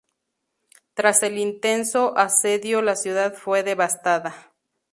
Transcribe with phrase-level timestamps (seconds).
[0.95, 4.51] Tras el intenso asedio la ciudad fue devastada.